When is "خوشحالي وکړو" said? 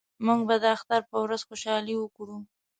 1.47-2.37